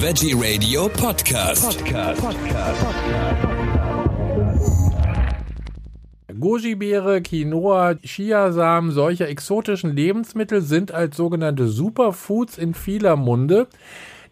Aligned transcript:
Veggie 0.00 0.32
Radio 0.32 0.88
Podcast. 0.88 1.76
Podcast. 1.76 2.22
Podcast. 2.22 2.86
Goji-Beere, 6.38 7.20
Quinoa, 7.20 7.96
Chiasamen, 7.96 8.92
solche 8.92 9.26
exotischen 9.26 9.96
Lebensmittel 9.96 10.62
sind 10.62 10.92
als 10.92 11.16
sogenannte 11.16 11.66
Superfoods 11.66 12.58
in 12.58 12.74
vieler 12.74 13.16
Munde. 13.16 13.66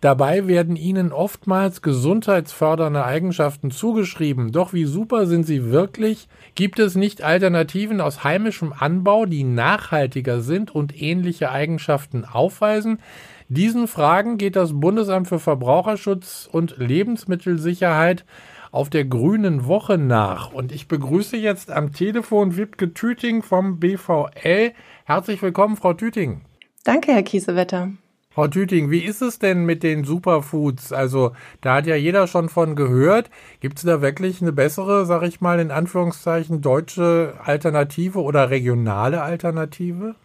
Dabei 0.07 0.47
werden 0.47 0.77
ihnen 0.77 1.11
oftmals 1.11 1.83
gesundheitsfördernde 1.83 3.05
Eigenschaften 3.05 3.73
zugeschrieben. 3.73 4.53
Doch 4.53 4.73
wie 4.73 4.85
super 4.85 5.27
sind 5.27 5.43
sie 5.43 5.73
wirklich? 5.73 6.29
Gibt 6.55 6.79
es 6.79 6.95
nicht 6.95 7.23
Alternativen 7.23 8.01
aus 8.01 8.23
heimischem 8.23 8.73
Anbau, 8.73 9.27
die 9.27 9.43
nachhaltiger 9.43 10.43
sind 10.43 10.73
und 10.73 11.03
ähnliche 11.03 11.51
Eigenschaften 11.51 12.25
aufweisen? 12.25 13.01
Diesen 13.49 13.89
Fragen 13.89 14.39
geht 14.39 14.55
das 14.55 14.79
Bundesamt 14.79 15.27
für 15.27 15.41
Verbraucherschutz 15.41 16.49
und 16.53 16.77
Lebensmittelsicherheit 16.79 18.25
auf 18.71 18.91
der 18.91 19.07
Grünen 19.07 19.67
Woche 19.67 19.99
nach. 19.99 20.53
Und 20.53 20.71
ich 20.71 20.87
begrüße 20.87 21.37
jetzt 21.37 21.73
am 21.73 21.93
Telefon 21.93 22.57
Wipke 22.57 22.95
Tüting 22.95 23.43
vom 23.43 23.81
BVL. 23.81 24.71
Herzlich 25.05 25.43
willkommen, 25.43 25.75
Frau 25.75 25.95
Tüting. 25.95 26.43
Danke, 26.85 27.11
Herr 27.11 27.25
Kiesewetter. 27.25 27.91
Frau 28.37 28.49
Tüting, 28.49 28.91
wie 28.91 29.03
ist 29.03 29.23
es 29.23 29.39
denn 29.39 29.65
mit 29.65 29.83
den 29.83 30.05
Superfoods? 30.05 30.93
Also, 30.93 31.33
da 31.63 31.77
hat 31.77 31.87
ja 31.87 31.97
jeder 31.97 32.27
schon 32.27 32.51
von 32.51 32.77
gehört. 32.77 33.31
Gibt 33.61 33.79
es 33.79 33.85
da 33.85 34.03
wirklich 34.03 34.43
eine 34.43 34.53
bessere, 34.53 35.07
sag 35.07 35.23
ich 35.23 35.41
mal, 35.41 35.59
in 35.59 35.71
Anführungszeichen, 35.71 36.61
deutsche 36.61 37.33
Alternative 37.43 38.21
oder 38.21 38.51
regionale 38.51 39.23
Alternative? 39.23 40.17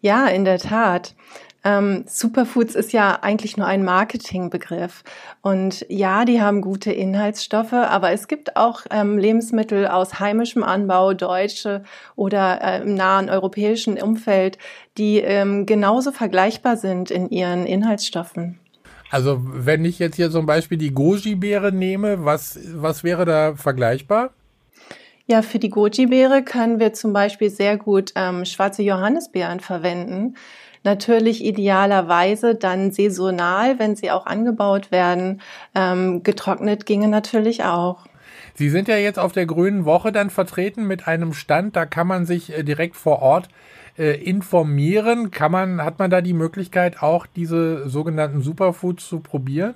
Ja, 0.00 0.28
in 0.28 0.44
der 0.44 0.60
Tat. 0.60 1.16
Ähm, 1.64 2.04
Superfoods 2.06 2.74
ist 2.74 2.92
ja 2.92 3.20
eigentlich 3.22 3.56
nur 3.56 3.66
ein 3.66 3.84
Marketingbegriff. 3.84 5.04
Und 5.42 5.86
ja, 5.88 6.24
die 6.24 6.40
haben 6.40 6.60
gute 6.60 6.92
Inhaltsstoffe, 6.92 7.72
aber 7.72 8.10
es 8.10 8.26
gibt 8.26 8.56
auch 8.56 8.82
ähm, 8.90 9.18
Lebensmittel 9.18 9.86
aus 9.86 10.18
heimischem 10.18 10.64
Anbau, 10.64 11.14
deutsche 11.14 11.84
oder 12.16 12.60
äh, 12.62 12.82
im 12.82 12.94
nahen 12.94 13.30
europäischen 13.30 14.00
Umfeld, 14.00 14.58
die 14.98 15.18
ähm, 15.18 15.66
genauso 15.66 16.10
vergleichbar 16.10 16.76
sind 16.76 17.10
in 17.10 17.30
ihren 17.30 17.66
Inhaltsstoffen. 17.66 18.58
Also 19.10 19.40
wenn 19.42 19.84
ich 19.84 19.98
jetzt 19.98 20.16
hier 20.16 20.30
zum 20.30 20.46
Beispiel 20.46 20.78
die 20.78 20.92
Goji-Beere 20.92 21.70
nehme, 21.70 22.24
was, 22.24 22.58
was 22.74 23.04
wäre 23.04 23.24
da 23.24 23.54
vergleichbar? 23.54 24.30
Ja, 25.26 25.42
für 25.42 25.58
die 25.58 25.70
Goji-Beere 25.70 26.42
können 26.42 26.80
wir 26.80 26.94
zum 26.94 27.12
Beispiel 27.12 27.50
sehr 27.50 27.76
gut 27.76 28.12
ähm, 28.16 28.44
schwarze 28.44 28.82
Johannisbeeren 28.82 29.60
verwenden. 29.60 30.34
Natürlich 30.84 31.44
idealerweise 31.44 32.54
dann 32.54 32.90
saisonal, 32.90 33.78
wenn 33.78 33.94
sie 33.94 34.10
auch 34.10 34.26
angebaut 34.26 34.90
werden. 34.90 35.40
Ähm, 35.74 36.22
getrocknet 36.22 36.86
ginge 36.86 37.08
natürlich 37.08 37.64
auch. 37.64 38.06
Sie 38.54 38.68
sind 38.68 38.88
ja 38.88 38.96
jetzt 38.96 39.18
auf 39.18 39.32
der 39.32 39.46
Grünen 39.46 39.84
Woche 39.84 40.12
dann 40.12 40.30
vertreten 40.30 40.86
mit 40.86 41.06
einem 41.06 41.32
Stand, 41.32 41.76
da 41.76 41.86
kann 41.86 42.06
man 42.06 42.26
sich 42.26 42.52
äh, 42.52 42.62
direkt 42.62 42.96
vor 42.96 43.22
Ort 43.22 43.48
äh, 43.98 44.22
informieren. 44.22 45.30
Kann 45.30 45.52
man, 45.52 45.82
hat 45.82 45.98
man 45.98 46.10
da 46.10 46.20
die 46.20 46.34
Möglichkeit, 46.34 47.02
auch 47.02 47.26
diese 47.26 47.88
sogenannten 47.88 48.42
Superfoods 48.42 49.08
zu 49.08 49.20
probieren? 49.20 49.74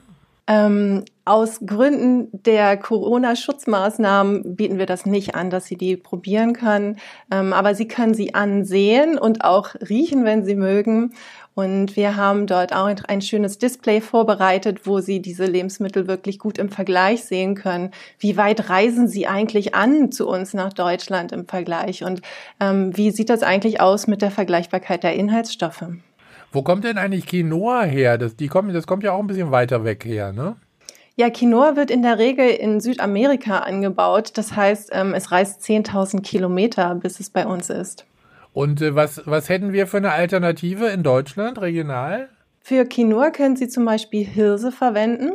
Ähm, 0.49 1.05
aus 1.25 1.59
Gründen 1.67 2.29
der 2.33 2.77
Corona-Schutzmaßnahmen 2.77 4.55
bieten 4.55 4.79
wir 4.79 4.87
das 4.87 5.05
nicht 5.05 5.35
an, 5.35 5.51
dass 5.51 5.67
Sie 5.67 5.77
die 5.77 5.97
probieren 5.97 6.53
können. 6.53 6.99
Ähm, 7.33 7.53
aber 7.53 7.75
Sie 7.75 7.89
können 7.89 8.15
sie 8.15 8.35
ansehen 8.35 9.19
und 9.19 9.45
auch 9.45 9.75
riechen, 9.89 10.25
wenn 10.25 10.45
Sie 10.45 10.55
mögen. 10.55 11.15
Und 11.55 11.97
wir 11.97 12.17
haben 12.17 12.47
dort 12.47 12.73
auch 12.73 12.89
ein 13.09 13.23
schönes 13.23 13.59
Display 13.59 14.01
vorbereitet, 14.01 14.87
wo 14.87 15.01
Sie 15.01 15.21
diese 15.21 15.47
Lebensmittel 15.47 16.07
wirklich 16.07 16.39
gut 16.39 16.59
im 16.59 16.69
Vergleich 16.69 17.25
sehen 17.25 17.57
können. 17.57 17.91
Wie 18.19 18.37
weit 18.37 18.69
reisen 18.71 19.09
Sie 19.09 19.27
eigentlich 19.27 19.75
an 19.75 20.13
zu 20.13 20.29
uns 20.29 20.55
nach 20.55 20.73
Deutschland 20.73 21.33
im 21.33 21.49
Vergleich? 21.49 22.05
Und 22.05 22.21
ähm, 22.61 22.97
wie 22.97 23.11
sieht 23.11 23.31
das 23.31 23.43
eigentlich 23.43 23.81
aus 23.81 24.07
mit 24.07 24.23
der 24.23 24.31
Vergleichbarkeit 24.31 25.03
der 25.03 25.15
Inhaltsstoffe? 25.15 25.87
Wo 26.53 26.63
kommt 26.63 26.85
denn 26.85 26.99
eigentlich 26.99 27.27
Quinoa 27.27 27.83
her? 27.83 28.19
Das, 28.19 28.37
die 28.37 28.49
kommt, 28.49 28.75
das 28.75 28.87
kommt 28.87 29.03
ja 29.03 29.13
auch 29.13 29.21
ein 29.21 29.27
bisschen 29.27 29.51
weiter 29.51 29.85
weg 29.85 30.05
her, 30.05 30.33
ne? 30.33 30.57
Ja, 31.19 31.31
Quinoa 31.31 31.77
wird 31.77 31.91
in 31.91 32.03
der 32.03 32.19
Regel 32.19 32.49
in 32.51 32.79
Südamerika 32.79 33.61
angebaut. 33.61 34.33
Das 34.35 34.55
heißt, 34.55 34.91
ähm, 34.93 35.15
es 35.15 35.33
reist 35.33 35.63
10.000 35.63 36.21
Kilometer, 36.21 36.95
bis 36.95 37.21
es 37.21 37.31
bei 37.31 37.47
uns 37.47 37.71
ist. 37.71 38.05
Und 38.53 38.83
äh, 38.83 38.95
was, 38.95 39.23
was 39.25 39.49
hätten 39.49 39.73
wir 39.73 39.87
für 39.87 39.97
eine 39.97 40.13
Alternative 40.13 40.89
in 40.89 41.03
Deutschland, 41.03 41.61
regional? 41.61 42.29
Für 42.61 42.85
Quinoa 42.85 43.31
können 43.31 43.57
Sie 43.57 43.69
zum 43.69 43.87
Beispiel 43.87 44.27
Hirse 44.27 44.73
verwenden. 44.73 45.31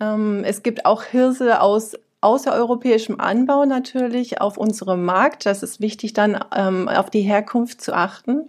Ähm, 0.00 0.42
es 0.44 0.64
gibt 0.64 0.86
auch 0.86 1.04
Hirse 1.04 1.60
aus 1.60 1.94
außereuropäischem 2.20 3.20
Anbau 3.20 3.64
natürlich 3.64 4.40
auf 4.40 4.56
unserem 4.56 5.04
Markt. 5.04 5.44
Das 5.44 5.62
ist 5.62 5.80
wichtig, 5.80 6.14
dann 6.14 6.42
ähm, 6.56 6.88
auf 6.88 7.10
die 7.10 7.22
Herkunft 7.22 7.80
zu 7.80 7.94
achten. 7.94 8.48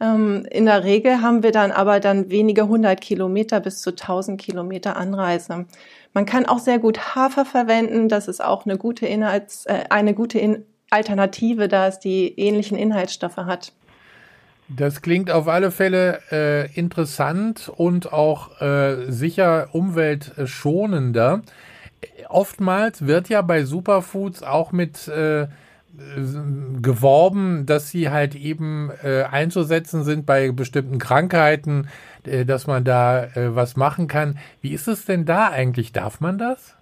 Ähm, 0.00 0.46
in 0.50 0.66
der 0.66 0.84
Regel 0.84 1.22
haben 1.22 1.42
wir 1.42 1.52
dann 1.52 1.72
aber 1.72 2.00
dann 2.00 2.30
wenige 2.30 2.68
hundert 2.68 3.00
Kilometer 3.00 3.60
bis 3.60 3.80
zu 3.80 3.94
tausend 3.94 4.40
Kilometer 4.40 4.96
Anreise. 4.96 5.66
Man 6.12 6.26
kann 6.26 6.46
auch 6.46 6.58
sehr 6.58 6.78
gut 6.78 7.14
Hafer 7.14 7.44
verwenden. 7.44 8.08
Das 8.08 8.28
ist 8.28 8.44
auch 8.44 8.66
eine 8.66 8.76
gute 8.76 9.06
Inhalts, 9.06 9.66
äh, 9.66 9.84
eine 9.90 10.14
gute 10.14 10.64
Alternative, 10.90 11.68
da 11.68 11.88
es 11.88 11.98
die 11.98 12.38
ähnlichen 12.38 12.78
Inhaltsstoffe 12.78 13.36
hat. 13.36 13.72
Das 14.68 15.00
klingt 15.00 15.30
auf 15.30 15.46
alle 15.46 15.70
Fälle 15.70 16.20
äh, 16.32 16.72
interessant 16.74 17.70
und 17.74 18.12
auch 18.12 18.60
äh, 18.60 19.10
sicher 19.10 19.68
umweltschonender. 19.72 21.42
Oftmals 22.28 23.06
wird 23.06 23.28
ja 23.28 23.42
bei 23.42 23.64
Superfoods 23.64 24.42
auch 24.42 24.72
mit 24.72 25.06
äh, 25.08 25.46
geworben, 26.82 27.66
dass 27.66 27.90
sie 27.90 28.10
halt 28.10 28.34
eben 28.34 28.90
äh, 29.02 29.22
einzusetzen 29.24 30.04
sind 30.04 30.26
bei 30.26 30.50
bestimmten 30.52 30.98
Krankheiten, 30.98 31.88
äh, 32.24 32.44
dass 32.44 32.66
man 32.66 32.84
da 32.84 33.24
äh, 33.24 33.54
was 33.54 33.76
machen 33.76 34.08
kann. 34.08 34.38
Wie 34.60 34.72
ist 34.72 34.88
es 34.88 35.04
denn 35.04 35.24
da 35.24 35.48
eigentlich? 35.48 35.92
Darf 35.92 36.20
man 36.20 36.38
das? 36.38 36.76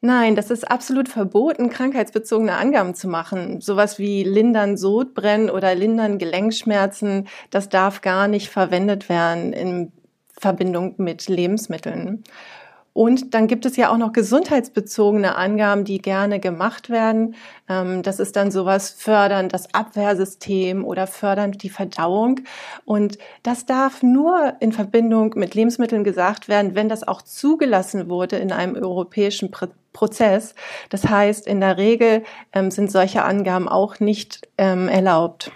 Nein, 0.00 0.36
das 0.36 0.50
ist 0.50 0.70
absolut 0.70 1.08
verboten, 1.08 1.70
krankheitsbezogene 1.70 2.56
Angaben 2.56 2.94
zu 2.94 3.08
machen. 3.08 3.62
Sowas 3.62 3.98
wie 3.98 4.22
lindern 4.22 4.76
Sodbrennen 4.76 5.48
oder 5.48 5.74
lindern 5.74 6.18
Gelenkschmerzen, 6.18 7.26
das 7.48 7.70
darf 7.70 8.02
gar 8.02 8.28
nicht 8.28 8.50
verwendet 8.50 9.08
werden 9.08 9.54
in 9.54 9.92
Verbindung 10.38 10.94
mit 10.98 11.26
Lebensmitteln. 11.28 12.22
Und 12.94 13.34
dann 13.34 13.48
gibt 13.48 13.66
es 13.66 13.76
ja 13.76 13.90
auch 13.90 13.98
noch 13.98 14.12
gesundheitsbezogene 14.12 15.34
Angaben, 15.34 15.84
die 15.84 15.98
gerne 15.98 16.38
gemacht 16.38 16.88
werden. 16.88 17.34
Ähm, 17.68 18.02
das 18.02 18.20
ist 18.20 18.36
dann 18.36 18.52
sowas 18.52 18.90
fördern 18.90 19.48
das 19.48 19.74
Abwehrsystem 19.74 20.84
oder 20.84 21.06
fördern 21.08 21.52
die 21.52 21.70
Verdauung. 21.70 22.40
Und 22.84 23.18
das 23.42 23.66
darf 23.66 24.02
nur 24.02 24.54
in 24.60 24.72
Verbindung 24.72 25.34
mit 25.34 25.54
Lebensmitteln 25.54 26.04
gesagt 26.04 26.48
werden, 26.48 26.76
wenn 26.76 26.88
das 26.88 27.06
auch 27.06 27.20
zugelassen 27.20 28.08
wurde 28.08 28.36
in 28.36 28.52
einem 28.52 28.76
europäischen 28.76 29.50
Prozess. 29.92 30.54
Das 30.88 31.08
heißt, 31.08 31.48
in 31.48 31.60
der 31.60 31.76
Regel 31.76 32.22
ähm, 32.52 32.70
sind 32.70 32.92
solche 32.92 33.24
Angaben 33.24 33.68
auch 33.68 33.98
nicht 33.98 34.48
ähm, 34.56 34.88
erlaubt. 34.88 35.50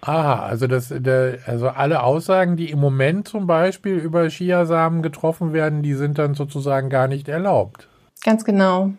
Aha, 0.00 0.46
also 0.46 0.66
das, 0.66 0.92
der, 0.94 1.38
also 1.46 1.68
alle 1.68 2.02
Aussagen, 2.02 2.56
die 2.56 2.70
im 2.70 2.78
Moment 2.78 3.28
zum 3.28 3.46
Beispiel 3.46 3.94
über 3.94 4.28
Chiasamen 4.28 5.02
getroffen 5.02 5.52
werden, 5.52 5.82
die 5.82 5.94
sind 5.94 6.18
dann 6.18 6.34
sozusagen 6.34 6.90
gar 6.90 7.08
nicht 7.08 7.28
erlaubt. 7.28 7.88
Ganz 8.22 8.44
genau. 8.44 8.90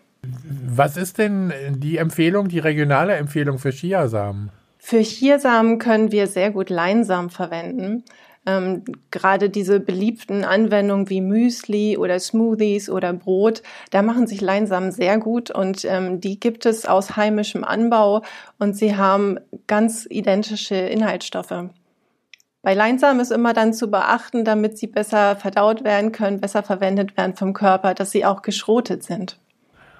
Was 0.67 0.97
ist 0.97 1.17
denn 1.17 1.53
die 1.77 1.97
Empfehlung, 1.97 2.49
die 2.49 2.59
regionale 2.59 3.15
Empfehlung 3.15 3.59
für 3.59 3.71
Chiasamen? 3.71 4.49
Für 4.79 5.01
Chiasamen 5.01 5.79
können 5.79 6.11
wir 6.11 6.27
sehr 6.27 6.51
gut 6.51 6.69
Leinsamen 6.69 7.29
verwenden 7.29 8.03
ähm, 8.47 8.83
gerade 9.11 9.49
diese 9.49 9.79
beliebten 9.79 10.43
Anwendungen 10.43 11.09
wie 11.09 11.21
Müsli 11.21 11.97
oder 11.97 12.17
Smoothies 12.19 12.89
oder 12.89 13.13
Brot, 13.13 13.61
da 13.91 14.01
machen 14.01 14.25
sich 14.25 14.41
Leinsamen 14.41 14.91
sehr 14.91 15.17
gut 15.17 15.51
und 15.51 15.85
ähm, 15.85 16.21
die 16.21 16.39
gibt 16.39 16.65
es 16.65 16.85
aus 16.85 17.17
heimischem 17.17 17.63
Anbau 17.63 18.23
und 18.57 18.75
sie 18.75 18.95
haben 18.95 19.37
ganz 19.67 20.07
identische 20.09 20.75
Inhaltsstoffe. 20.75 21.69
Bei 22.61 22.73
Leinsamen 22.73 23.19
ist 23.19 23.31
immer 23.31 23.53
dann 23.53 23.73
zu 23.73 23.91
beachten, 23.91 24.43
damit 24.43 24.77
sie 24.77 24.87
besser 24.87 25.35
verdaut 25.35 25.83
werden 25.83 26.11
können, 26.11 26.39
besser 26.39 26.63
verwendet 26.63 27.15
werden 27.17 27.35
vom 27.35 27.53
Körper, 27.53 27.93
dass 27.93 28.11
sie 28.11 28.25
auch 28.25 28.41
geschrotet 28.41 29.03
sind. 29.03 29.37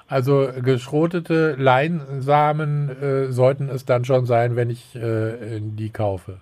Also 0.08 0.48
geschrotete 0.64 1.56
Leinsamen 1.58 2.90
äh, 3.02 3.32
sollten 3.32 3.68
es 3.68 3.86
dann 3.86 4.06
schon 4.06 4.26
sein, 4.26 4.56
wenn 4.56 4.70
ich 4.70 4.96
äh, 4.96 5.60
die 5.60 5.90
kaufe. 5.90 6.40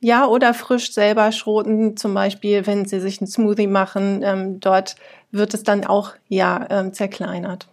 Ja, 0.00 0.26
oder 0.26 0.54
frisch 0.54 0.92
selber 0.92 1.30
schroten, 1.30 1.96
zum 1.96 2.14
Beispiel, 2.14 2.66
wenn 2.66 2.86
Sie 2.86 3.00
sich 3.00 3.20
einen 3.20 3.28
Smoothie 3.28 3.66
machen. 3.66 4.22
Ähm, 4.24 4.58
dort 4.58 4.96
wird 5.30 5.52
es 5.52 5.62
dann 5.62 5.84
auch 5.84 6.14
ja 6.28 6.66
ähm, 6.70 6.94
zerkleinert. 6.94 7.68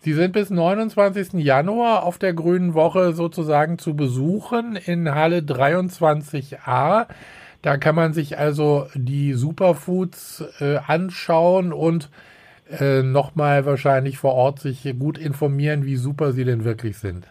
Sie 0.00 0.14
sind 0.14 0.32
bis 0.32 0.50
29. 0.50 1.34
Januar 1.34 2.04
auf 2.04 2.18
der 2.18 2.32
Grünen 2.32 2.74
Woche 2.74 3.12
sozusagen 3.12 3.78
zu 3.78 3.94
besuchen 3.94 4.76
in 4.76 5.14
Halle 5.14 5.40
23a. 5.40 7.06
Da 7.60 7.76
kann 7.76 7.94
man 7.94 8.14
sich 8.14 8.38
also 8.38 8.86
die 8.94 9.34
Superfoods 9.34 10.44
äh, 10.60 10.76
anschauen 10.86 11.72
und 11.72 12.08
äh, 12.70 13.02
nochmal 13.02 13.66
wahrscheinlich 13.66 14.16
vor 14.18 14.34
Ort 14.34 14.60
sich 14.60 14.94
gut 14.98 15.18
informieren, 15.18 15.84
wie 15.84 15.96
super 15.96 16.32
sie 16.32 16.44
denn 16.44 16.64
wirklich 16.64 16.98
sind. 16.98 17.26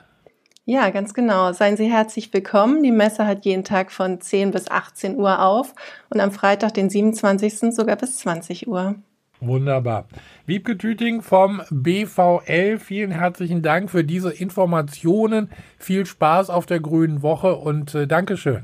Ja, 0.68 0.90
ganz 0.90 1.14
genau. 1.14 1.54
Seien 1.54 1.78
Sie 1.78 1.92
herzlich 1.92 2.34
willkommen. 2.34 2.82
Die 2.82 2.92
Messe 2.92 3.28
hat 3.28 3.46
jeden 3.46 3.64
Tag 3.64 3.92
von 3.92 4.20
10 4.20 4.50
bis 4.50 4.68
18 4.68 5.16
Uhr 5.16 5.44
auf 5.44 5.76
und 6.10 6.20
am 6.20 6.32
Freitag, 6.32 6.74
den 6.74 6.90
27. 6.90 7.76
sogar 7.76 7.96
bis 7.98 8.18
20 8.18 8.68
Uhr. 8.68 8.96
Wunderbar. 9.42 10.08
Wiebke 10.48 10.76
Tüting 10.76 11.22
vom 11.22 11.62
BVL, 11.70 12.80
vielen 12.80 13.12
herzlichen 13.12 13.62
Dank 13.62 13.92
für 13.92 14.04
diese 14.04 14.32
Informationen. 14.32 15.52
Viel 15.78 16.08
Spaß 16.08 16.50
auf 16.50 16.66
der 16.66 16.80
Grünen 16.80 17.22
Woche 17.22 17.56
und 17.56 17.94
äh, 17.94 18.08
Dankeschön. 18.08 18.64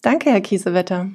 Danke, 0.00 0.30
Herr 0.30 0.40
Kiesewetter. 0.40 1.10